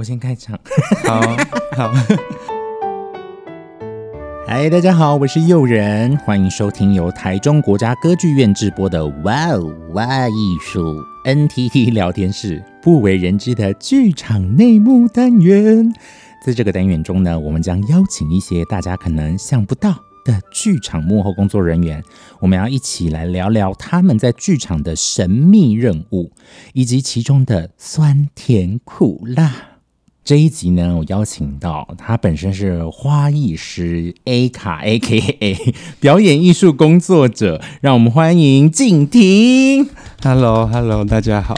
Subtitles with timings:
[0.00, 0.58] 我先开场。
[1.04, 1.20] 好
[1.76, 1.92] 好。
[4.48, 15.92] 嗨，大家好，我是诱人，欢迎收听由台中国家歌剧院制播的《哇哦哇艺术 NTT 聊天室》不为人知的剧场内幕单元。
[16.46, 19.92] 在这个单元中呢，我们将邀请一些大家可能想不到
[20.24, 22.02] 的剧场幕后工作人员，
[22.40, 26.32] 我们要一起来聊聊他们在剧场的神秘任务，
[26.72, 29.69] 以及其中的酸甜苦辣。
[30.22, 39.88] 这一集呢，我邀请到他本身是花艺师 A 卡 AKA 表演艺术工作者，让我们欢迎静婷。
[40.22, 41.56] Hello，Hello，hello, 大家好。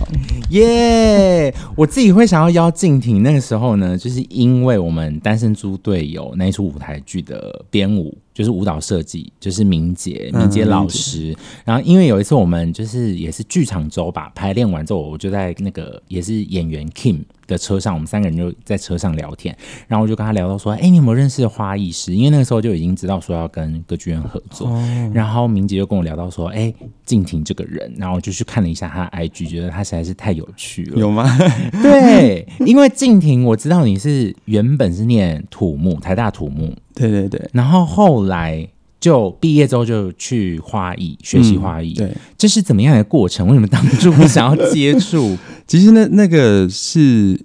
[0.51, 8.17] 耶！Yeah, 我自己会想要邀静婷，那个时候呢，就是因为我们单身猪队友那一出舞台剧的编舞。
[8.34, 11.33] 就是舞蹈设计，就是明杰，明杰老师。
[11.33, 11.37] 嗯、
[11.67, 17.19] 然后因为有一次我们就是也是剧场周吧，排练完之后，我就在那个也是演员 Kim
[17.52, 19.56] 的车上，我们三个人就在车上聊天。
[19.87, 24.69] 然后我就跟他聊到说：“哎、欸，你有没有认识的花艺师？”因为那个时候就已经知道说要跟歌剧院合作。
[24.69, 30.98] 哦、然后明杰就跟我聊到说：“哎、欸，靖庭这个人。”然后我就去看了一下他的 IG，觉得他实在是太有趣了。
[30.98, 31.28] 有吗？
[31.83, 36.75] 对，因为静婷，我知道你是原本是念土木，台大土木。
[36.94, 38.69] 对对对，然后后来
[39.00, 43.48] 就毕业之后就去花艺学习花艺，嗯，对，这是怎么样的过程？
[43.48, 45.37] 为什么当初不想要接触？
[45.73, 47.41] 其实那那个是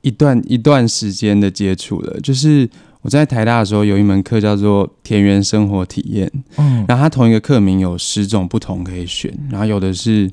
[0.00, 2.68] 一段一段时间的接触了，就是
[3.02, 10.28] 我在台大的时候有一门课叫做田园生活体验，嗯，然后它同一个课名有十种不同可以选，然后有的是。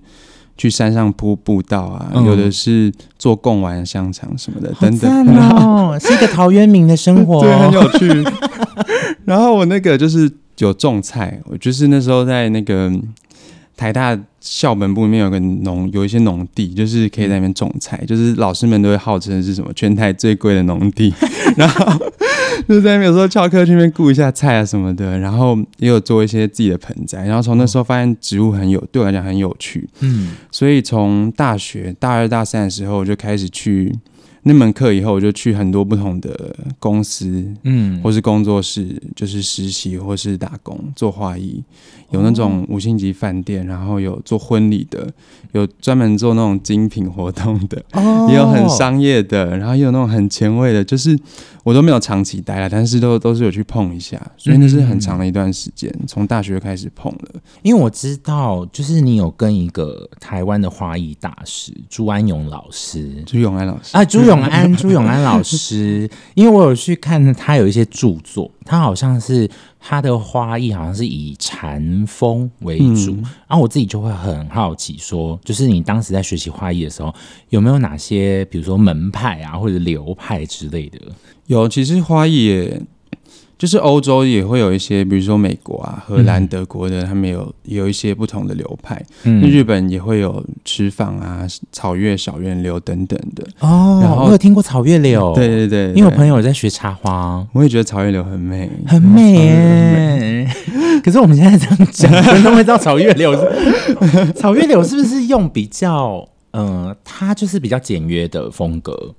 [0.60, 8.08] 去山上铺步道啊，嗯、有的是做贡丸香肠什么的，等等，哦， 是一个陶渊明的生活，对，很有趣。
[9.24, 10.28] 然后我那个就是
[10.58, 12.92] 有种菜，我就是那时候在那个
[13.76, 14.18] 台大
[14.50, 21.14] 校本部里面有个农，有一些农地，就是可以在那边种菜，就是老师们都会号称是什么全台最贵的农地，
[21.58, 22.12] 然后。
[22.68, 33.94] 就在那边有时候翘课去那边顾一下菜啊什么的，然后也有做一些自己的盆栽，然后从那时候发现植物很有，对我来讲很有趣，嗯，所以从大学大二大三的时候我就开始去
[34.48, 41.62] 那门课，以后我就去很多不同的公司，嗯，或是工作室，就是实习或是打工做花艺，
[42.12, 45.08] 有那种五星级饭店，然后有做婚礼的，
[45.52, 47.84] 有专门做那种精品活动的，
[48.30, 51.20] 也有很商业的，然后也有那种很前卫的，就是。
[51.68, 57.42] 我都没有长期待了，但是都都是有去碰一下，所以那是很长的一段时间，从、嗯、大学开始碰了。
[57.62, 69.50] 因为我知道，就是你有跟一个台湾的花艺大师朱安勇老师，朱永安老师啊，朱永安，朱永安老师，因为我有去看他有一些著作，他好像是。
[69.80, 77.14] 他的花艺好像是以禅风为主，嗯、然后我自己就会很好奇說，说就是你当时在学习花艺的时候，
[77.50, 81.00] 有没有哪些比如说门派啊或者流派之类的？
[81.48, 82.82] 有，其实花艺也。
[83.58, 89.04] 就是欧洲也会有一些，比如说美国啊、荷兰、德国的，他们有有一些不同的流派。
[89.24, 93.44] 嗯，日本也会有池坊啊、草月、小院流等等的。
[93.62, 95.34] 哦，然后我有听过草月流。
[95.34, 100.48] 对对对，因为我朋友在学插花，我也觉得草月流很美，很美耶。
[101.04, 109.16] 可是我们现在这样讲，人都会知道草月流是草月流是不是用比较，嗯、呃，它就是比较简约的风格。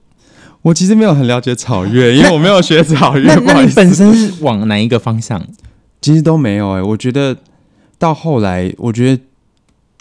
[0.69, 3.27] 我其实没有很了解草月， 因为我没有学草月。
[3.27, 5.43] 那那你本身是往哪一个方向？
[6.03, 6.83] 其实都没有哎、欸。
[6.83, 7.35] 我觉得
[7.99, 9.23] 到后来，我觉得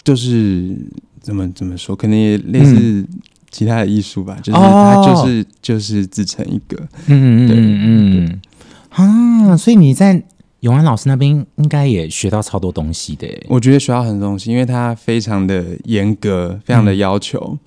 [0.04, 0.76] 就是
[1.22, 3.02] 怎么怎么说，可能也类似
[3.50, 4.36] 其他的艺术吧。
[4.38, 6.76] 嗯、就是它就是、哦、就是自成一个。
[7.06, 8.40] 嗯嗯嗯
[8.92, 10.22] 嗯啊，所以你在
[10.60, 13.26] 永安老师那边应该也学到超多东西的。
[13.48, 17.58] 我觉得学到很多东西，因为他非常的严格，非常的要求，嗯、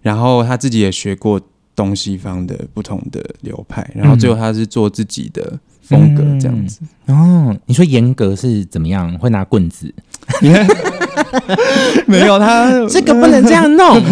[0.00, 1.38] 然后他自己也学过。
[1.76, 6.80] 东西方的不同的流派，然后最后他是做自己的风格这样子。
[7.06, 9.16] 嗯、哦，你说严格是怎么样？
[9.18, 9.92] 会拿棍子？
[12.08, 13.98] 没有他， 这个不能这样弄。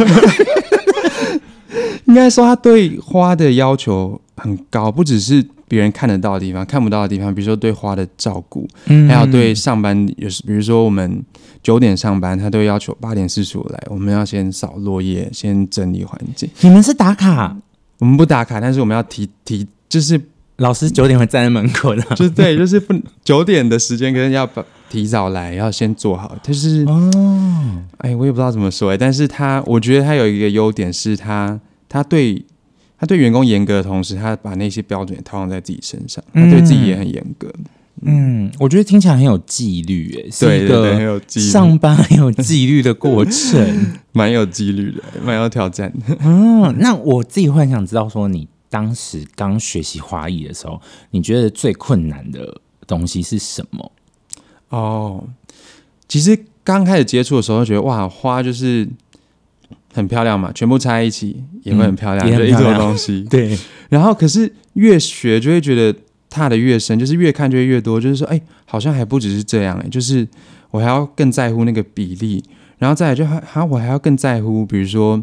[2.04, 11.24] 应该说他对花的要求很高，不只是别人看得到的地方，看不到的地方，比如说对花的照顾，嗯、还有对上班，有时比如说我们。
[11.64, 13.82] 九点上班，他都要求八点四十五来。
[13.88, 16.46] 我们要先扫落叶，先整理环境。
[16.60, 17.56] 你们是打卡？
[17.98, 20.20] 我们不打卡，但是我们要提提，就是
[20.56, 22.02] 老师九点会站在门口的。
[22.14, 22.94] 就是对，就是不
[23.24, 24.46] 九点的时间，可能要
[24.90, 26.36] 提早来，要先做好。
[26.42, 31.58] 就是哦，哎，我也不知道怎么说哎，但是他，我觉得他有一个优点是他，
[31.88, 32.44] 他对
[32.98, 37.48] 他对员工严格的同时，他把那些标准也套用在自己身上，他对自己也很严格。
[37.56, 37.64] 嗯
[38.02, 46.16] 嗯，我觉得听起来很有纪律，诶，是一个上班很有纪律的过程， 蛮有纪律的，蛮有挑战的。
[46.20, 50.80] 嗯，那我自己会很想知道，说你当时刚学习花艺的时候，
[51.12, 53.92] 你觉得最困难的东西是什么？
[54.70, 55.24] 哦，
[56.08, 58.86] 其实刚开始接触的时候，觉得哇，花就是
[59.92, 63.22] 很漂亮嘛，全部插一起也会很漂亮，嗯、就一种东西。
[63.30, 63.56] 对。
[63.88, 65.96] 然后，可是越学就会觉得
[66.34, 70.26] 踏的越深，就是越看就会越多，就是说，哎，好像还不只是这样，哎，就是
[70.70, 72.42] 我还要更在乎那个比例，
[72.78, 75.22] 然后再来就还还我还要更在乎，比如说。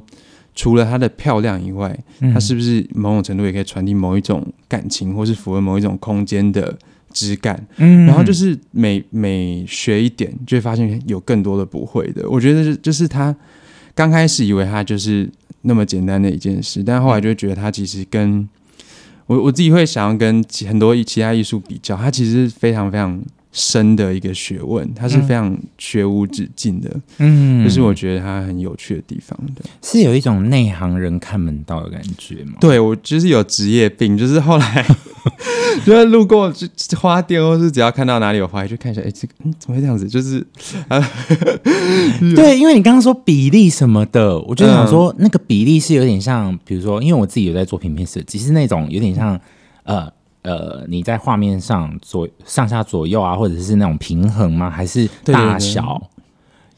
[0.54, 1.98] 除了她的漂亮以外，
[2.34, 6.78] 她是不是某种程度也可以传递某一种感情，或是符合某一种空间的
[7.14, 7.66] 质感？
[7.78, 12.30] 嗯，然后就是每每学一点，就会发现有更多的不会的。
[12.30, 13.34] 我觉得就是他
[13.96, 15.28] 刚开始以为他就是
[15.62, 18.46] 那么简单的一件事，但后来就觉得他其实跟
[19.32, 23.22] 我我自己会想要跟很多其他艺术比较，它其实非常非常。
[23.54, 32.54] 深的一个学问，它是非常学无止境的，嗯，就是我觉得它很有趣的地方的，是有一种内行人看门道的感觉吗？
[32.62, 34.86] 对，我就是有职业病，就是后来
[35.86, 40.08] 就是路过就花店，或是只要看到哪里有花，就看一下，哎，这个嗯，怎么会这样子？
[40.08, 40.46] 就是
[40.88, 41.00] 啊，
[42.36, 49.40] 对，因为你刚刚说比例什么的，我就想说那个比例是有点像，比如说，因为我自己有在做平面设计，是那种有点像
[49.84, 50.12] 呃。
[50.44, 54.72] 呃，你在画面上左上下左右啊，或者是那种平衡吗？
[54.72, 56.02] 还是大小？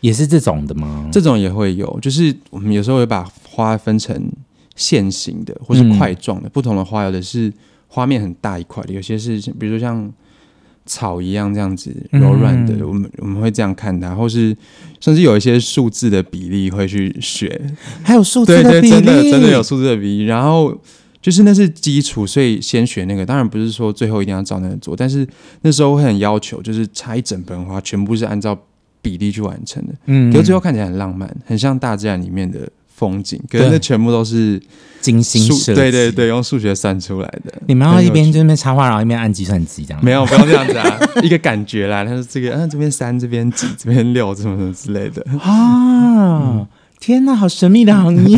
[0.01, 1.07] 也是这种的吗？
[1.13, 4.22] 这种也会有，就是我们有时候会把花分成
[4.75, 6.50] 线形的，或是块状的。
[6.50, 7.54] 嗯、不同的花，有的是
[7.94, 10.12] 花面很大一块的，有些是比如说像
[10.86, 12.74] 草一样这样子柔软的。
[12.78, 14.57] 嗯、我们我们会这样看它，或是
[15.00, 17.62] 甚至有一些数字的比例会去学，
[18.01, 20.75] 还有数字的比例，对对，真的真的有数字的比例，然后。
[21.24, 23.25] 就是那是基础，所以先学那个。
[23.25, 25.25] 当然不是说最后一定要照那个做，但是
[25.62, 28.54] 那时候会很要求，就是插一整盆花，全部是按照
[29.01, 29.94] 比例去完成的。
[30.07, 33.40] 嗯，可是最后看起来很浪漫，很像大自然里面的风景。
[33.50, 34.62] 可是那全部都是
[35.01, 37.54] 精心设计，对对对，用数学算出来的。
[37.68, 40.04] 你们要一边就那边插画，然后一边按计算机这样？
[40.04, 42.04] 没有，不用这样子啊， 一个感觉啦。
[42.06, 46.60] 他说这个，嗯、啊，这边三，这边几，这边六，什么什么之类的啊。
[46.60, 46.68] 嗯
[47.00, 48.38] 天哪，好神秘的行业！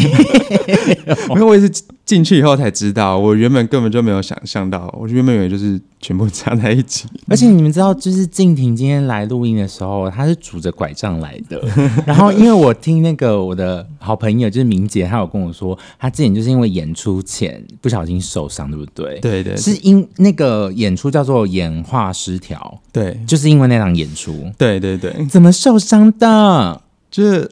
[1.30, 1.72] 没有我也是
[2.06, 7.08] 进去以后才知道，我原本根本就没有想象到，我原本以为就是全部加在一起。
[7.28, 11.60] 而且你们知道，就是静婷今天来录音的时候，她是拄着拐杖来的。
[12.06, 19.20] 然后，因为我听那个我的好朋友就是明杰，她有跟我说，她之前就是因为演出前不小心受伤，对不对？
[19.20, 26.80] 对，对对，是因那个演出叫做演化失调，对，就是因为那场演出，对对对，怎么受伤的？
[27.10, 27.50] 就是。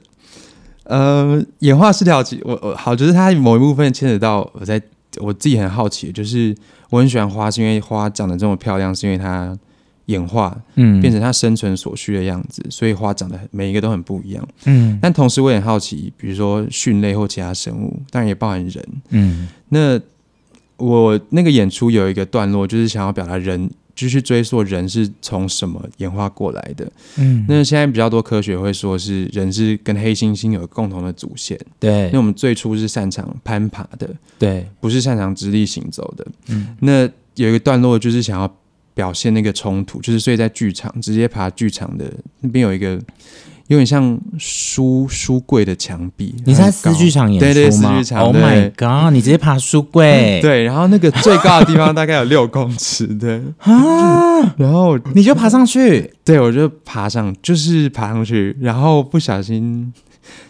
[0.93, 4.79] 呃，演化失调，我我好，就是它某一部分牵扯到我在
[5.17, 6.55] 我自己很好奇，就是
[6.91, 9.57] 我很喜欢花，是因为花长得这么漂亮，是因为它
[10.05, 14.99] 演化，嗯，变成它生存所需的样子，所以花长得每一个都很不一样，嗯。
[15.01, 19.47] 但同时我也很好奇，比如说蕈类或其他生物，当然也包含人，嗯。
[19.69, 19.99] 那
[20.77, 23.67] 我那个演出有一个段落，就是想要表达人。
[23.95, 26.91] 继续追溯人是从什么演化过来的？
[27.17, 31.59] 嗯，那现在比较多科学会说是人是跟黑猩猩有共同的祖先。
[31.79, 34.09] 对，那我们最初是擅长攀爬的，
[34.39, 36.27] 对，不是擅长直立行走的。
[36.47, 38.57] 嗯，那有一个段落就是想要
[38.93, 42.99] 表现那个冲突，就是所以在剧场直接爬剧场的那边有一个。
[43.67, 46.35] 有点像书书柜的墙壁。
[46.45, 47.53] 你在四剧场演出吗？
[47.53, 48.21] 对对，四剧场。
[48.21, 49.13] Oh my god！
[49.13, 50.39] 你直接爬书柜？
[50.43, 54.53] 对，然后那个最高的地方大概有六公尺，对啊。
[54.57, 56.13] 然后你就爬上去？
[56.25, 59.93] 对，我就爬上，就是爬上去，然后不小心，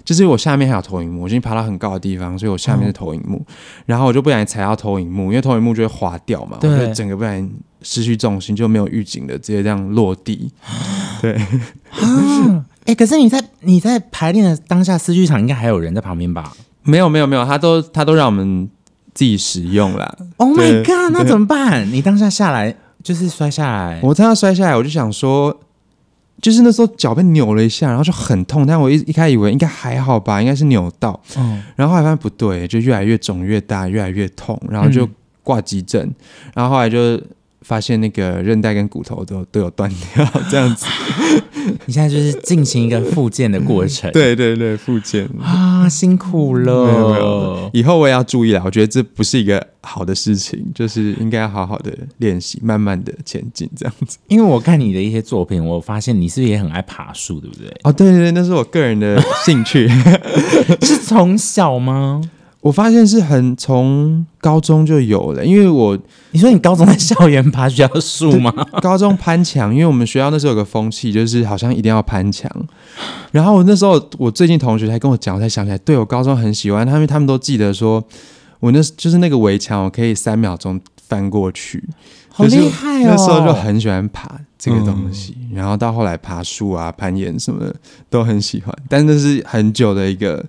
[0.03, 3.46] 就是我下面还有投影幕，我已经爬到很高的地方，所以我下面是投影幕，哦、
[3.86, 7.53] 然后我就不小心踩到投影幕，因为投影幕就会滑掉嘛，对我就整个不小心
[7.84, 10.51] 失去重心，就没有预警的直接这样落地。
[11.22, 12.65] 对啊。
[12.85, 16.51] 哎、欸，可是你在你在排练的当下，丝剧场应该还有人在旁边吧？
[16.83, 18.69] 没有没有没有，他都他都让我们
[19.13, 20.17] 自己使用了。
[20.35, 21.13] Oh my god！
[21.13, 21.89] 那怎么办？
[21.91, 25.57] 你当下下来就是摔下来，我当下摔下来，我就想说，
[26.41, 28.67] 就是那时候脚被扭了一下，然后就很痛。
[28.67, 31.17] 但我一一开始以为应该还好吧，应该是扭到。
[31.37, 35.07] 嗯，然后后来发现不对，就越来越肿越大，越来越痛，然后就
[35.41, 36.15] 挂急诊，嗯、
[36.55, 37.19] 然后后来就。
[37.63, 40.86] 发现那个韧带跟骨头都都有断掉，这样子。
[41.86, 44.12] 你现在就是进行一个复健的过程。
[44.13, 47.70] 对对对，复健啊，辛苦了。
[47.74, 54.17] 以后我也要注意了，我觉得这不是一个好的事情，就是应该要好好的练习，慢慢的前进，这样子。
[54.27, 57.67] 因为我看你的一些作品，我发现你是不是也很爱爬树，对不对？
[57.84, 59.88] 哦，对对对，那是我个人的兴趣。
[60.84, 62.22] 是从小吗？
[62.63, 66.00] 我发现是很从高中就有了，因为我
[66.32, 68.53] 你说你高中在校园爬学校树吗？
[68.82, 72.50] 高中攀墙，因为我们学校那时候有个风气，就是好像一定要攀墙。
[73.32, 78.01] 然后我那时候我最近同学才跟我讲，我才想起来，对，我高中很喜欢他们，他们都记得说
[78.62, 81.84] 我那就是那个围墙，我可以三秒钟翻过去。
[82.29, 83.08] 好厉害哦！
[83.10, 87.75] 那时候就很喜欢爬这个东西，嗯、然后到后来爬树啊、攀岩什么的
[88.10, 90.43] 都很喜欢，但那是很久的一个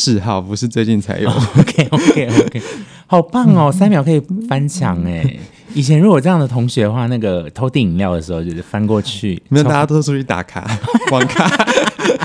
[0.00, 1.28] 嗜好，不是最近才有。
[1.28, 2.62] OK OK OK，
[3.06, 3.70] 好棒哦！
[3.70, 5.36] 三秒可以翻墙哎！
[5.74, 10.66] 以前如果这样的同学的话，那个偷订饮料的时候就是翻过去，没有大家都出去打卡
[11.12, 11.46] 网卡。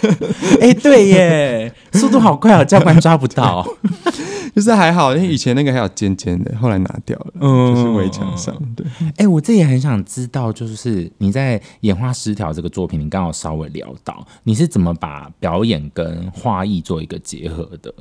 [0.61, 3.65] 哎、欸，对耶，速度好快哦，教官抓不到。
[4.55, 8.55] 就是还好，因为以前那个还有尖尖的，后来拿掉了，嗯、就是围墙上。
[8.73, 17.93] 对，哎、欸，我这也很想知道，就是你在《演化失调》这个作品，你刚好稍微聊到，你是怎么把表演跟画艺做一个结合的？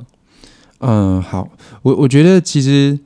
[0.78, 1.48] 嗯，好，
[1.82, 2.96] 我我觉得其实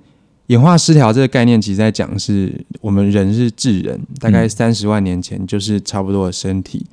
[0.49, 2.52] 演化失调这个概念，其实在讲是
[2.83, 6.87] 我们人是智人，大概三十万年前就是差不多的身体。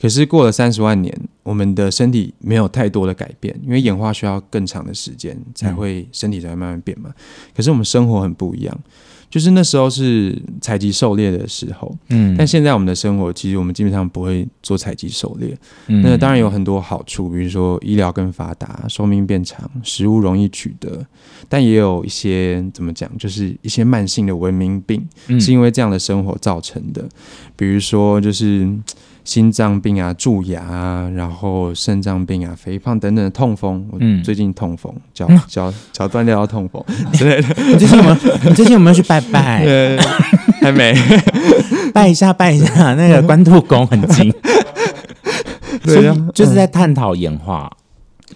[0.00, 7.10] 可是过了三十万年，我们的身体没有太多的改变，因为演化需要更长的时间才会身体才会慢慢变嘛。
[7.54, 8.78] 可是我们生活很不一样，
[9.30, 21.06] 就是那时候是采集狩猎的时候，嗯，但现在我们的生活其实我们基本上不会做采集狩猎，嗯，那当然有很多好处，比如说医疗更发达，寿命变长，食物容易取得，
[21.48, 25.08] 但也有一些怎么讲，就是一些慢性的文明病，
[25.40, 27.08] 是因为这样的生活造成的，
[27.56, 28.70] 比如说就是。
[29.26, 33.84] 心脏病啊，蛀牙啊，然后肾脏病啊，肥胖等等的痛风。
[33.90, 37.48] 我，最近痛风，脚脚脚断掉要痛风 之类的。
[37.66, 38.16] 你最近有没有？
[38.48, 39.64] 你最近有没有去拜拜？
[39.64, 39.98] 对，
[40.62, 40.94] 还没。
[41.92, 44.32] 拜一下，拜一下，那个关渡宫很近。
[45.82, 47.70] 对啊，就是在探讨演化。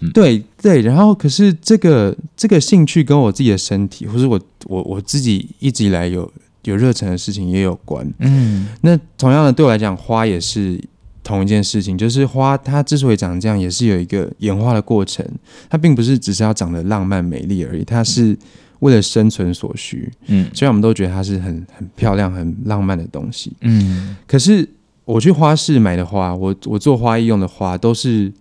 [0.01, 6.29] 嗯、对对，然后可是这个这个兴趣跟我自己的身体，或是我我我自己一直以来有。
[6.63, 10.79] 有热忱的事情也有关，嗯，那同样的对我来讲，花也是
[11.23, 15.25] 同一件事情，就是花它之所以长这样，也是有一个演化的过程，
[15.69, 18.37] 它并不是只是要长得浪漫美丽而已，它是
[18.81, 24.67] 为了生存所需，嗯，虽然我们都觉得它是很很漂亮、很浪漫的东西，嗯，可是
[25.03, 28.31] 我去花市买的花，我我做花艺用的花，都是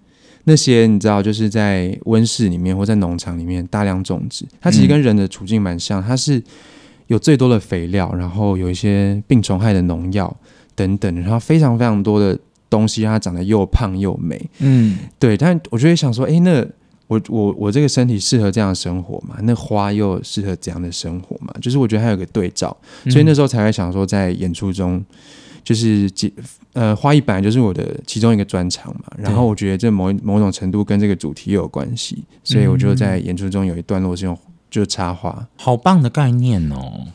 [0.44, 6.42] 那些你知道，就是在温室里面或在农场里面大量种植，它其实跟人的处境蛮像，它是。
[7.10, 10.34] 有最多的肥料，然后有一些病虫害的农药
[10.76, 12.38] 等等，然后非常非常多的
[12.68, 14.40] 东西让它长得又胖又美。
[14.60, 15.36] 嗯，对。
[15.36, 16.64] 但我就会想说，哎，那
[17.08, 19.34] 我我我这个身体适合这样的生活吗？
[19.42, 21.52] 那花又适合怎样的生活吗？
[21.60, 22.76] 就是我觉得它有个对照，
[23.08, 25.04] 所以那时候才会想说，在演出中，
[25.64, 26.32] 就是几
[26.74, 29.12] 呃，花艺本来就是我的其中一个专长嘛。
[29.18, 34.38] 然后我觉得这某某种程度跟这个主题有关系，所以我就在演出中有一段落是用。
[34.70, 37.06] 就插花，好棒的概念哦！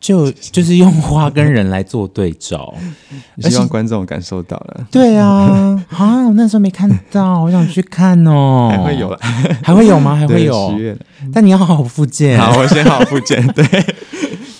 [0.00, 2.72] 就就是用花跟人来做对照，
[3.42, 4.86] 希望观众感受到了。
[4.92, 8.68] 对啊，啊，我那时候没看到，我想去看哦。
[8.70, 9.18] 还会有了，
[9.60, 10.14] 还会有吗？
[10.16, 10.70] 还会有。
[10.70, 10.98] 十月了，
[11.32, 12.38] 但你要好好复健。
[12.38, 13.44] 好，我先好好复健。
[13.48, 13.64] 对，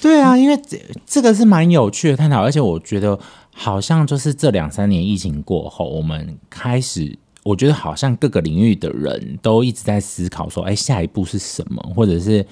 [0.00, 0.76] 对啊，因为这
[1.06, 3.16] 这个是蛮有趣的探讨，而且我觉得
[3.54, 7.16] 好像就是这两三年疫情过后，我们开始。
[7.48, 11.82] 我觉得好像各个领域的人都一直在思考说，哎，下一步是什么？
[11.96, 12.44] 或者是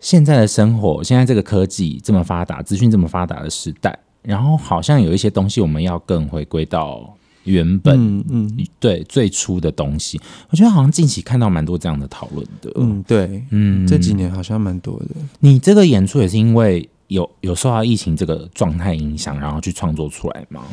[0.00, 10.20] 现在的生活，现在这个科技这么发达，资讯这么发达的时代，然后好像有一些东西我们要更回归到原本，嗯，嗯对，最初的东西。
[10.50, 15.10] 我觉得好像近期看到蛮多这样的讨论的，嗯，对，嗯，这几年好像蛮多的。
[15.38, 20.64] 你这个演出也是因为有有受到疫情这个状态影响，然后去创作出来吗？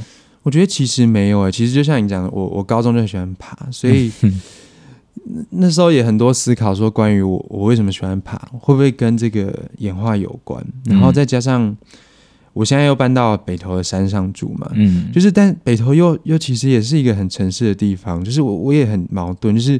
[0.49, 4.11] 我觉得其实没有诶、欸，其实就像你讲的，我我高中就很喜欢爬，所以
[5.51, 10.65] 那时候也很多思考，说关于我我为什么喜欢爬，会不会跟这个演化有关？
[10.85, 11.77] 然后再加上
[12.53, 19.79] 我现在又搬到北投的山上住嘛，嗯，就是但北投又又其实也是一个很城市的地方，就是我我也很矛盾，就是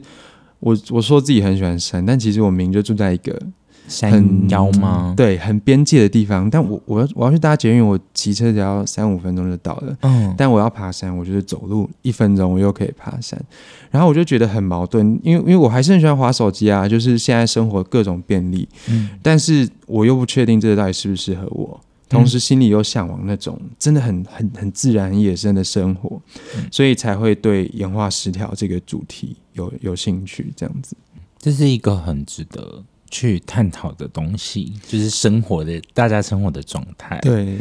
[0.60, 3.42] 我我说自己很喜欢山，但其实我明明就住在一个。
[3.90, 5.08] 山腰吗？
[5.10, 6.50] 嗯、对，很边界的地方。
[6.50, 9.98] 但我我要我要去搭捷运，我骑车只要三五分钟就到了。
[10.04, 13.44] 嗯，但我要爬山，我就是走路一分钟，我又可以爬山。
[13.90, 18.70] 然后我就觉得很矛盾，因为因为我还是很喜欢滑手机啊，就是现在生活各种便利。
[18.88, 26.22] 嗯，但是我又不确定这个到底适不适合我，同时心里又向往那种真的很很很自然、很野生的生活，
[26.56, 30.54] 嗯、所以才会对演化失调这个主题有有兴趣。
[30.56, 30.96] 这样子，
[31.40, 32.84] 这是一个很值得。
[33.10, 37.18] 去探讨的东西，就是生活的大家生活的状态。
[37.22, 37.58] 对，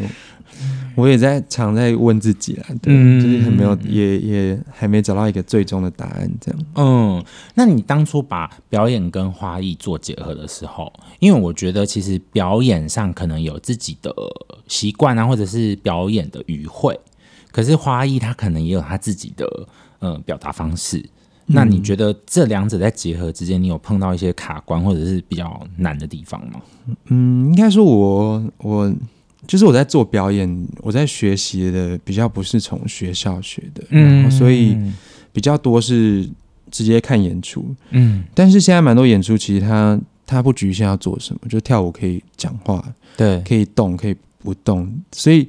[0.94, 6.30] 我也在常在问自己啦，对，嗯、就是还没有，也也还没找到一个最终的答案。
[6.40, 7.24] 这样，嗯，
[7.54, 14.12] 那你当初把表演跟花艺做结合的时候，因为我觉得其实表演上可能有自己的
[14.66, 16.98] 习惯啊，或者是表演的语汇，
[17.52, 19.68] 可是花艺它可能也有它自己的
[20.00, 21.04] 嗯表达方式。
[21.50, 26.60] 那你觉得这两者在结合之间，你有碰到一些卡关或者是比较难的地方吗？
[27.06, 28.94] 嗯，应该说我我
[29.46, 34.76] 就是我在做表演，我在学习的比较不是从学校学的，嗯，所以
[35.32, 36.28] 比较多是
[36.70, 42.84] 直接看演出，嗯，但是现在蛮多演出其实它它不局限要做什么，就跳舞可以讲话，
[43.16, 45.48] 对，可以动可以不动，所以。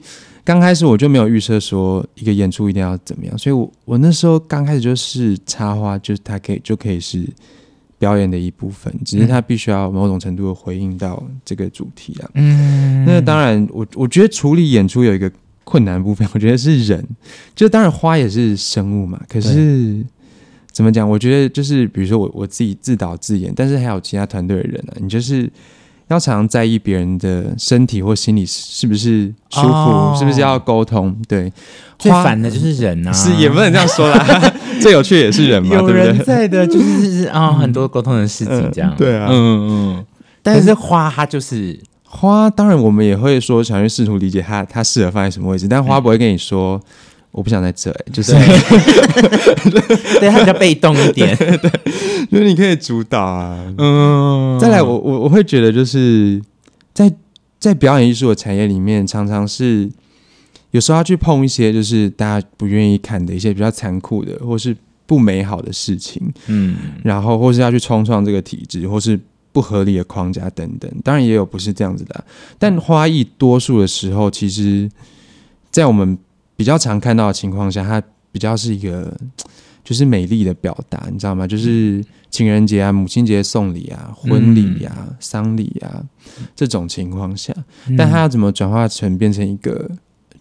[0.50, 7.24] 刚开始我就没有预设说一个演出一定要怎么样，所以我我那时候刚开始就是插花，就是它可以就可以是
[8.00, 12.32] 表演的一部分，只是它必须要某种程度的回应到这个主题啊。
[12.34, 15.32] 嗯，那当然我我觉得处理演出有一个
[15.64, 17.08] 困难部分，我觉得是人，
[17.54, 20.04] 就当然花也是生物嘛，可是
[20.72, 21.08] 怎么讲？
[21.08, 25.48] 我觉得就是比如说我我自己自导自演，但是还有其他团队的人呢、啊，你就是。
[26.10, 31.16] 要常常在意别人的身体或心理是不是舒服，哦、是不是要沟通？
[31.28, 31.52] 对，
[31.98, 34.54] 最烦的就是人啊， 是也不能这样说啦。
[34.82, 38.92] 最有趣也是人嘛，有人在的就是啊、哦，很多沟通的事情这样。
[38.92, 40.06] 嗯、对啊，嗯嗯。
[40.42, 45.68] 但是花它就是花，当然我们也会说想去试图理解它，它适合放在什么位置。
[45.68, 46.76] 但花不会跟你说。
[46.76, 46.82] 嗯
[47.32, 48.34] 我不想在这，就是
[50.20, 51.72] 对 他比较被动一点， 对，
[52.32, 53.72] 因为你可以主导啊。
[53.78, 56.42] 嗯，再来我，我我我会觉得，就是
[56.92, 57.12] 在
[57.60, 59.88] 在表演艺术的产业里面，常常是
[60.72, 66.34] 有时候要去碰一些，就是大家不愿意看的一些比较残酷的，或是不美好的事情。
[66.48, 69.18] 嗯，然后或是要去冲撞这个体制，或是
[69.52, 70.92] 不合理的框架等等。
[71.04, 72.24] 当然也有不是这样子的啊，
[72.58, 74.90] 但花艺多数的时候，其实，
[75.70, 76.18] 在我们。
[76.60, 79.18] 比较常看到的情况下，它比较是一个
[79.82, 81.48] 就是美丽的表达，你知道吗？
[81.48, 86.04] 就是情人节啊、母亲节送礼啊、婚礼啊、丧礼啊
[86.58, 87.56] 这种情况下，
[87.98, 89.90] 但它要怎么转化成变成一个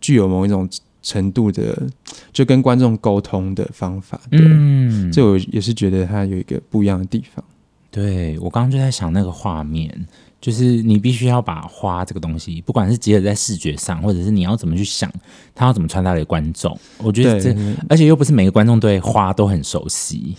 [0.00, 0.68] 具有某一种
[1.00, 1.86] 程度的，
[2.32, 4.20] 就跟观众沟通的方法？
[4.28, 7.44] 对嗯，这我也是觉得它有一个不一样的地方。
[7.92, 10.08] 对，我刚刚就在想那个画面。
[10.40, 15.12] 就是你必须要把花这个东西，不管是结合在视觉上，或者是你要怎么去想，
[15.54, 16.78] 它要怎么传达给观众。
[16.98, 17.54] 我觉得这，
[17.88, 20.36] 而且又不是每个观众对花都很熟悉。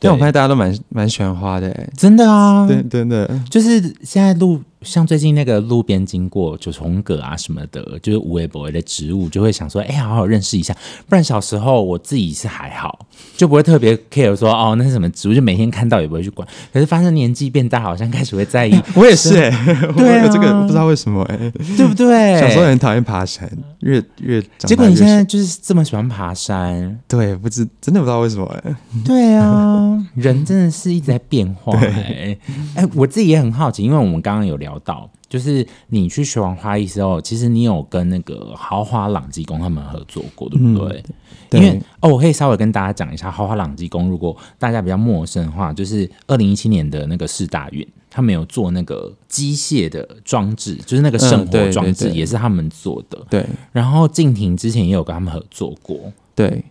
[0.00, 3.28] 对，我发现大家都蛮蛮喜欢花的，真的啊，对，真的。
[3.50, 10.72] 就是现在路，像最近那个路边经过九重葛啊什么的，就是无微不微的植物，就会想说，哎、欸，好好认识一下。
[11.08, 16.46] 不然小时候我自己是还好，就不会特别 care 说，哦，那是什么植物，就每天看到也不会去管。
[16.72, 18.80] 可是发生年纪变大，好像开始会在意。
[18.94, 22.38] 我也是哎、欸，对、啊、这个不知道为什么哎、欸，对不对？
[22.38, 23.50] 小时候很讨厌爬山，
[23.80, 28.76] 越越长大越结果你现在就是这么喜欢爬山，对，不知真的不知道为什么哎、欸。
[29.04, 32.38] 对啊， 人真的是一直在变化哎、欸。
[32.76, 34.68] 哎、欸，我自己也很好奇，因为我们刚刚有聊。
[34.68, 40.98] 聊到就是你去学完花艺之后，其实你有跟那个豪华朗基公他们合作过，对不对？
[40.98, 41.14] 嗯、
[41.50, 53.18] 对，因为哦，我可以稍微跟大家讲一下豪华朗基公，如果大家比较陌生的话，就是二零一七年的那个世大运，他们有做那个机械的装置，就是那个生活装置，也是他们做的。
[53.28, 56.64] 对，然后静婷之前也有跟他们合作过，对。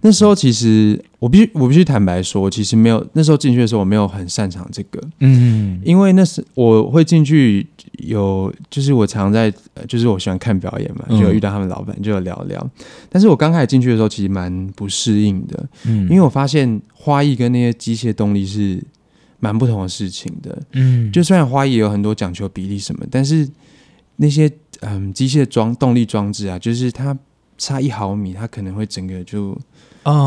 [0.00, 7.66] 那时候其实我必须我必须坦白说，其实没有那时候进去的时候，我没有很擅长这个，嗯，因为那时我会进去
[7.98, 9.52] 有就是我常在
[9.88, 12.70] 就是我喜欢看表演嘛，就有遇到他们老板就有聊聊，
[13.08, 18.80] 但是我刚开始进去的时候，其实蛮不适应的，嗯，因为我发现花艺跟那些机械动力是
[19.40, 23.48] 蛮不同的事情的，嗯，就虽然花艺有很多讲求比例什么，但是
[24.14, 24.48] 那些
[24.82, 27.16] 嗯机械装动力装置啊，就是它
[27.58, 29.54] 差一毫米，它可能会整个就。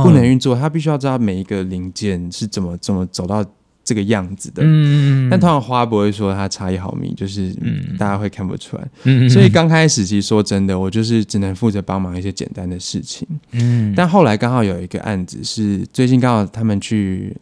[0.04, 3.44] 不能运作，他必须要知道每一个零件是怎么怎么走到
[3.84, 4.62] 这个样子的。
[4.64, 7.52] 嗯，但通常花不会说它差一毫米，就是
[7.98, 8.88] 大家会看不出来。
[9.06, 13.28] 嗯，所以刚开始其实说真的，我就是只能负责帮忙一些简单的事情。
[13.54, 17.36] 嗯，但后来刚好有一个案子是最近刚好他们去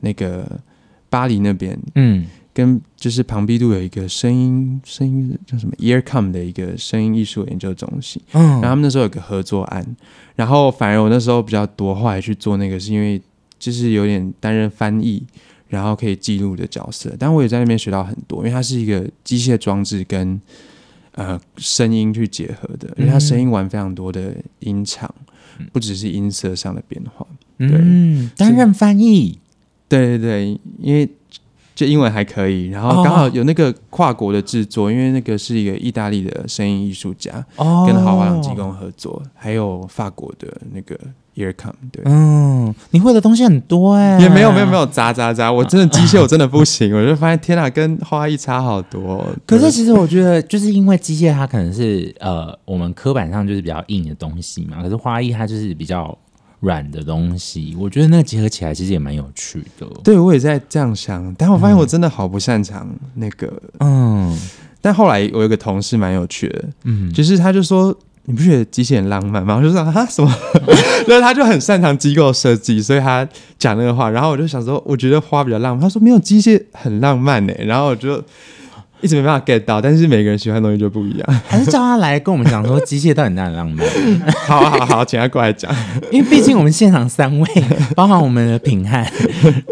[0.00, 0.44] 那个
[1.08, 2.26] 巴黎那边，嗯。
[2.54, 9.84] 跟就是庞毕度有一个声音声音叫什么？Earcom 的一个声音艺术研究中心，嗯，然后他们那时候有个合作案，
[10.36, 13.20] 然后反而我那时候比较多，后来去做那个是因为
[13.58, 15.20] 就是有点担任翻译，
[15.66, 20.40] 然后可以记录的角色，但我也在那边学到很多，因为它是一个机械装置跟
[21.16, 25.12] 呃声音去结合的，因为它声音玩非常多的音场，
[25.72, 27.26] 不只是音色上的变化，
[27.58, 29.40] 对，嗯，担任翻译，
[29.88, 31.10] 对对对，因为。
[31.74, 37.32] 就英文还可以，然后刚好有那个跨国的制作，因为那个是一个意大利的声音艺术家，
[37.86, 40.96] 跟豪华朗基工合作，还有法国的那个
[41.34, 41.72] Earcom。
[41.90, 49.26] 对，嗯，你会的东西很多哎，也没有没有没有杂杂杂，我真的机械我真的不行， 我就发现天哪，跟花艺差好多。
[49.44, 56.16] 可是其实我觉得，就是因为机械它可能是呃我们刻板上就是比较硬的东西嘛，可是花艺它就是比较
[56.64, 59.86] 软的东西，我觉得那个结合起来其实也蛮有趣的。
[60.02, 64.36] 对，我也在这样想，但我发现我真的好不擅长那个，嗯。
[64.80, 67.96] 但后来我有个同事蛮有趣的，嗯，就是他就说。
[68.26, 69.54] 你不觉得机械很浪漫吗？
[69.54, 70.34] 我就说啊什么，
[71.06, 74.08] 然后他就很擅长机构设计，所以他讲那个话。
[74.08, 75.82] 然后我就想说，我觉得花比较浪漫。
[75.82, 77.52] 他说没有机械很浪漫呢。
[77.58, 78.24] 然后我就。
[79.04, 81.40] 一直没办法 get 到，但是每个人喜欢的东西就不一样。
[81.46, 83.86] 还是叫他来跟我们讲说机械到底哪里浪漫？
[84.46, 85.70] 好好好，请他过来讲。
[86.10, 87.48] 因为毕竟我们现场三位，
[87.94, 89.06] 包含我们的品汉，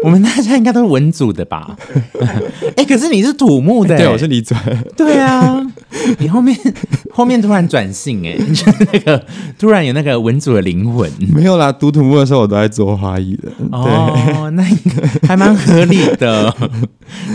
[0.03, 1.75] 我们大家应该都是文组的吧？
[2.77, 4.61] 哎、欸，可是你是土木的、欸，对，我是理专。
[4.95, 5.62] 对啊，
[6.19, 6.57] 你后面
[7.11, 9.25] 后面突然转性、欸，哎， 你那个
[9.57, 11.09] 突然有那个文组的灵魂？
[11.33, 13.51] 没有啦，读土木的时候我都在做花艺的。
[13.71, 16.53] 哦，那个还蛮合理的。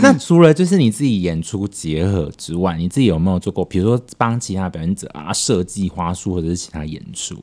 [0.01, 3.63] 那除了就是你自己演出结合之外，你自己有没有做过？
[3.65, 7.35] 比如说帮其他表演者啊设计花束，或者是其他演出？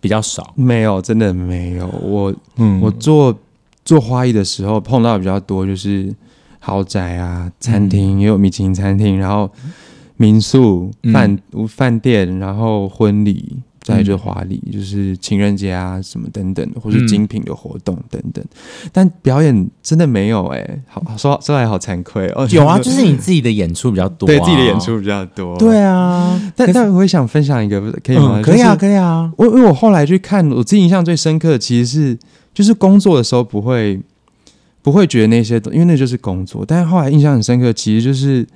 [0.00, 1.86] 比较少，没有，真的没有。
[1.86, 3.38] 我，嗯，我做
[3.84, 6.12] 做花艺的时候碰到的比较多，就是
[6.58, 9.48] 豪宅啊、餐厅，也有米其林餐厅，然后
[10.22, 13.56] 民宿、饭饭店，然后婚礼。
[13.84, 18.44] 再就华丽，就是情人节啊什么等等，或是精品的活动等等。
[18.44, 22.46] 嗯、但表演真的没有哎、欸，好说说来好惭愧哦。
[22.54, 25.58] 有啊，就是你自己的演出比较多、啊，对自己的演出比较多。
[25.58, 28.34] 对啊，但但我会想分享一个，可以吗？
[28.36, 29.32] 嗯、可以啊，可以啊。
[29.36, 32.18] 我因为我后来去看，我自己印象最深刻的其实是，
[32.54, 34.00] 就是工作的时候不会
[34.80, 36.64] 不会觉得那些，因为那就是工作。
[36.64, 38.46] 但是后来印象很深刻，其实就是。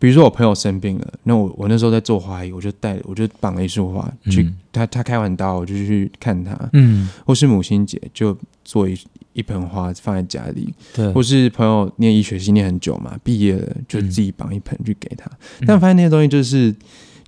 [0.00, 8.34] 比如说我朋友生病了，那我我那时候在做花艺，我就带我就绑了一束花去，嗯、他他开完刀，我就去看他，嗯，或是母亲节就
[8.64, 8.98] 做一
[9.34, 16.74] 一盆花放在家里，对，或是朋友念医学系念很久嘛，毕业了就自己绑一盆去给他，嗯、但我发现那些东西就是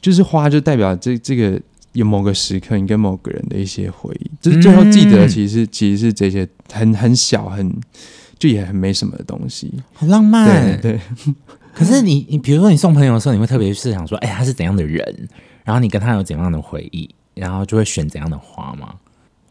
[0.00, 1.60] 就是花就代表这这个
[1.92, 7.70] 有某个时刻你跟某个人的一些回忆，就是最后记得其实、嗯、其实是这些很很小很
[8.38, 10.92] 就也很没什么的东西，很浪漫，对。
[10.92, 11.00] 对
[11.74, 15.28] 可是你，你比如说你送朋友的时候，你会特别是想说，哎、欸，他是怎样的人，
[15.64, 18.94] 然后你跟他有怎样的回忆，然后就会选怎样的花吗？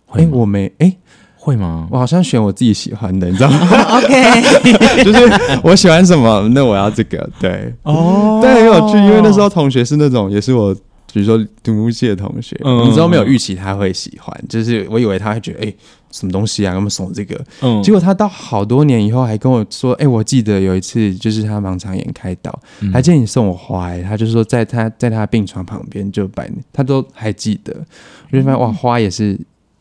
[0.05, 0.97] 会我没，哎、欸，
[1.35, 1.87] 会吗？
[1.91, 3.59] 我好像选我自己喜欢的，你知道吗
[3.97, 10.75] ？OK， 就是我喜欢什么，那我要这个，对，哦，对，很有趣，因为那时候同学是那种，也是我。
[11.13, 15.75] 比如说读物系的同学，嗯、你知道没有预期他会喜欢，就是我以为他会觉得哎、欸、
[16.11, 27.75] 什么东西啊，给我们送这个，嗯、结果他到好多年以后还跟我说，哎、欸，我记得有一次就是他盲肠炎开刀，嗯、还记得你送我花、欸，他就说在他在他病床旁边就摆，他都还记得，
[28.31, 29.39] 我就发现哇，花也是。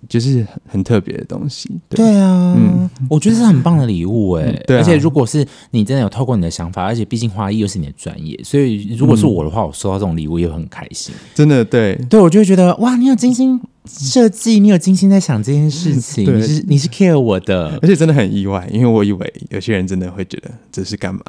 [0.09, 21.21] 就是很特别的东西，对，对啊，嗯，我觉得是很棒的礼物哎、欸，对、啊，而且如果是你真的有透过你的想法，而且毕竟花艺又是你的专业，所以如果是我的话，嗯、我收到这种礼物也会很开心，真的，对，对我就会觉得哇，你有精心设计，你有精心在想这件事情，你是你是 care 我的，而且真的很意外，因为我以为有些人真的会觉得这是干嘛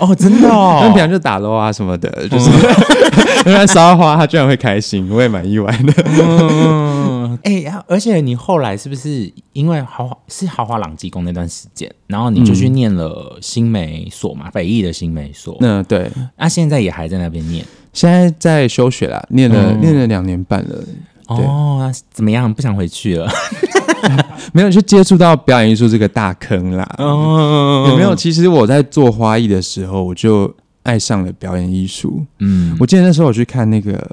[0.00, 2.50] 哦，真的哦， 他们平常就打楼啊什么的，就是
[3.50, 7.38] 因为烧花，他居然会开心，我也蛮意外的，嗯。
[7.44, 15.56] 哎呀，而且你后来是不是因为豪华是豪华朗机工那段时间，然后你就去念了新美所嘛，北艺的新美所。
[15.60, 16.10] 嗯，对。
[16.36, 17.64] 那、啊、现在也还在那边念？
[17.92, 20.82] 现在在休学啦，念了、嗯、念了两年半了。
[21.26, 22.52] 哦，怎么样？
[22.52, 23.30] 不想回去了？
[24.52, 26.88] 没有，去接触到表演艺术这个大坑啦。
[26.98, 28.14] 哦，有没有？
[28.14, 32.24] 其实我在做花艺的时候，我就爱上了表演艺术。
[32.38, 34.04] 嗯，我记得那时候我去看那个。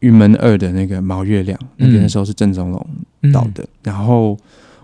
[0.00, 2.86] 玉门二的那个毛月亮，那边的时候是郑宗龙
[3.30, 4.34] 导的，嗯、然后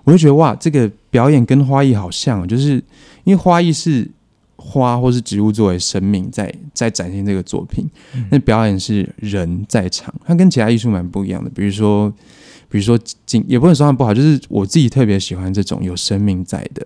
[0.04, 2.72] 我就觉得哇，这个表演跟花艺好像，就是
[3.24, 4.06] 因为花艺是
[4.66, 11.48] 花或是植物作为生命在在展现这个作品，嗯、那表演是人在场，它跟其他艺术蛮不一样的。
[11.50, 12.12] 比如说，
[12.68, 16.84] 比如说金，也不能说它不好，就是我自己特别喜欢这种有生命在的。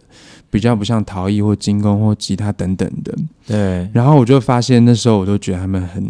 [0.52, 3.16] 比较不像陶艺或金工或吉他等等的，
[3.46, 3.88] 对。
[3.92, 6.04] 然后我就发现那时候我都觉得他们很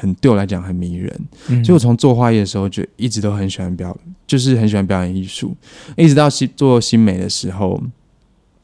[0.00, 3.94] 很对我来讲很迷人，嗯、所以我从做花艺的时候就一直都很喜欢表，
[4.26, 5.54] 就是很喜欢表演艺术，
[5.98, 7.78] 一直到新做新美的时候，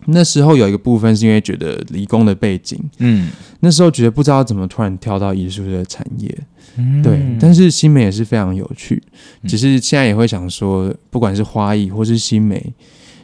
[0.06, 6.38] 那时候有一个部分是因为觉得理工的背景，嗯，那时候觉得不知道怎么突然跳到艺术的产业，
[6.76, 7.20] 嗯、对。
[7.40, 9.02] 但是新美也是非常有趣，
[9.46, 12.72] 只是现在也会想说，不管是花艺或是新美，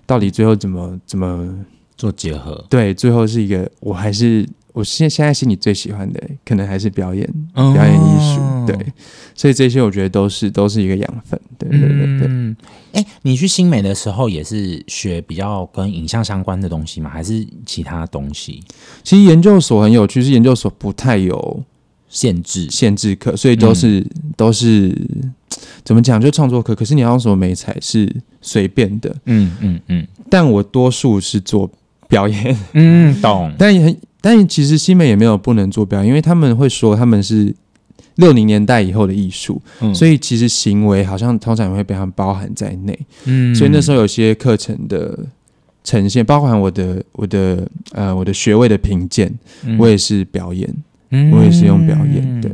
[0.04, 1.64] 到底最后怎么怎么。
[1.98, 8.92] 做结合，对，最后是一个，我还是我现现在心里最喜欢的，可能还是表演，哦、表演艺术，对，
[9.34, 12.26] 所以这些我觉得都是都是一个养分，对对对对。
[12.28, 12.54] 嗯，
[12.92, 17.08] 哎、欸，你去新美的时候也是学比较跟影像相关的东西吗？
[17.08, 18.62] 还是其他东西？
[19.02, 21.64] 其实研究所很有趣，是研究所不太有
[22.10, 24.94] 限制，限制课，所以都是、嗯、都是
[25.84, 26.74] 怎么讲，就创作课。
[26.74, 30.06] 可是你要用什么媒材是随便的，嗯嗯嗯。
[30.28, 31.70] 但我多数是做
[32.08, 33.50] 表演，嗯，懂。
[33.58, 33.96] 但也很，
[34.28, 37.54] 但其实新美也没有不能做表演，因为他们会说他们是
[38.16, 42.98] 六零年代以后的艺术，嗯，所以其实行为好像通常也会被他们包含在内。
[43.26, 45.16] 嗯，所以那时候有些课程的
[45.84, 49.32] 呈现，包含我的我的呃我的学位的评鉴，
[49.64, 50.68] 嗯，我也是表演，
[51.10, 52.50] 嗯，我也是用表演，对。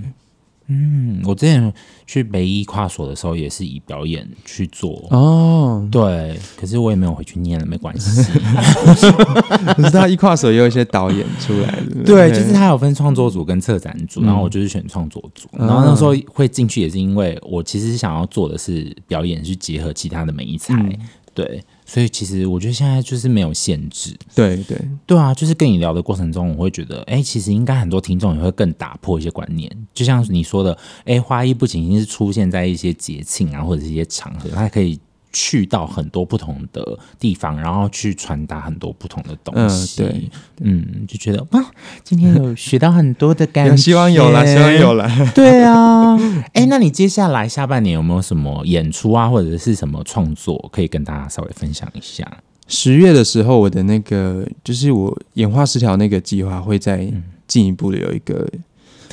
[0.66, 1.72] 嗯，我之前
[2.12, 5.88] 去北艺跨所的时候，也是以表演去做哦。
[5.90, 8.22] 对，可是我也没有回去念了，没关系。
[9.76, 15.48] 可是他一跨所也有一些导演出来的，对，就是他有分创作组跟策展组，然后我就是选创作组。
[15.52, 20.98] 嗯、然后那时候会进去，也是因为我其实想要做的是表演，去结合其他的媒材，嗯、
[21.32, 21.64] 对。
[21.92, 34.98] 所以其实我觉得现在就是没有限制，对对对啊，就是跟你聊的过程中，我会觉得，哎、欸，其实应该很多听众也会更打破一些观念，就像你说的，哎、欸，花艺不仅仅是出现在一些节庆啊或者是一些场合，它可以。
[35.32, 40.02] 去到很多不同的地方，然后去传达很多不同的东西。
[40.02, 41.64] 嗯，对，嗯，就觉得哇，
[42.04, 43.76] 今天有学到很多的感觉。
[43.76, 45.10] 希望有啦，希望有啦。
[45.34, 46.16] 对啊，
[46.52, 52.26] 哎、欸，那你接下来下半年有没有什么演出啊，或者是什么创作可以跟大家稍微分享一下？
[52.68, 57.10] 十月的时候，我的那个就是我演化失调那个计划会再
[57.46, 58.48] 进一步的有一个。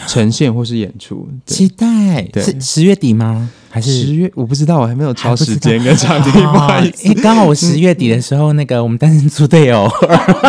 [0.08, 3.50] 呈现或是演出，期待对是十月底吗？
[3.70, 4.32] 还是十月？
[4.36, 6.32] 我不知道，我还没有超时间跟场地。
[6.32, 9.90] 不好意思，因为刚好我十月底的时候，那个我们单身组队友，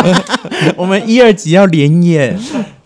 [0.75, 2.37] 我们一二集要连演，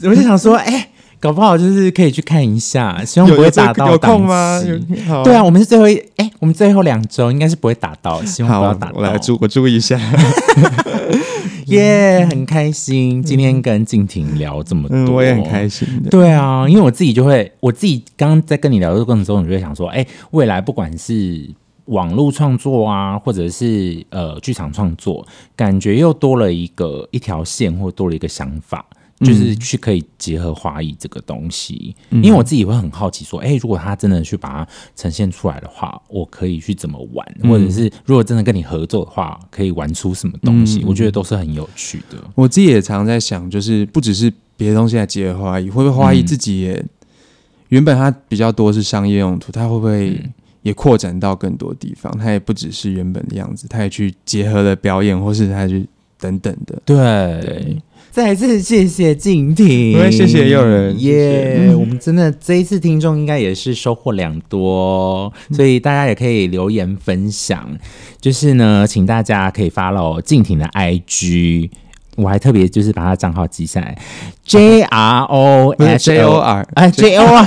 [0.04, 0.90] 我就想说，哎、欸。
[1.18, 3.90] 搞不好就是可以去看一下，希望不会打到。
[3.90, 4.62] 有，空吗？
[5.24, 8.94] 对啊，我们是最后一哎、欸，我们最后两周应该是不会打到，希望不要打到。
[8.98, 10.00] 我来注我注意一下，
[11.66, 16.10] 耶，yeah, 很开心今天跟静婷聊这么多，嗯、我也很开心的。
[16.10, 21.50] 对啊，因为我自己就会，我自己刚刚在跟你聊的过程中，我就会想说，哎、欸，未来不管是
[21.86, 25.26] 网络创作啊，或者是呃剧场创作，
[25.56, 28.86] 感觉又多了一个一条线，或多了一个想法。
[29.22, 40.80] 就是去可以结合花艺这个东西，嗯、因为我自己会很好奇说，哎、欸，如果他真的去把它呈现出来的话，我可以去怎么玩，嗯、或者是如果真的跟你合作的话，可以玩出什么东西？
[40.80, 42.18] 嗯、我觉得都是很有趣的。
[42.36, 46.90] 我自己也常在想，就是不只是别的东西来结合花艺，会不会花艺自己也、嗯、
[47.70, 50.22] 原本它比较多是商业用途，它会不会
[50.62, 52.14] 也扩展到更多地方？
[52.18, 55.88] 它也不只是原本的样子，它也去结合了表演，或是它去
[56.20, 56.82] 等等的。
[56.84, 56.96] 对。
[57.42, 57.82] 对
[58.16, 61.76] 再次谢谢静婷，谢谢有人，耶！
[61.78, 67.78] 我们真的这一次听众应该也是收获良多，所以大家也可以留言分享。
[68.22, 71.70] 就是呢，请大家可以 follow 静婷的 IG。
[72.16, 73.98] 我还特别就是把他账号记下来
[74.44, 77.46] ，J R O H O R，哎，J O R，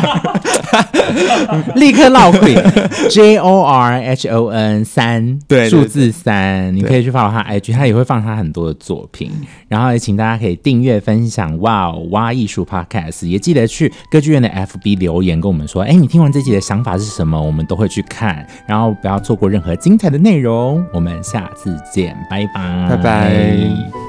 [1.75, 2.55] 立刻闹鬼，
[3.11, 9.31] J O R H O N 三，对，数字三，你可以去 follow 他 IG，他也会放他很多的作品，
[9.69, 17.41] 然后也请大家可以订阅分享，哇，哇艺术 Podcast，也记得去歌剧院的 FB 留言跟我们说，哎，你听完这集的想法是什么？
[17.41, 24.08] 我们都会去看，然后不要错过任何精彩的内容，我们下次见，拜拜，拜拜。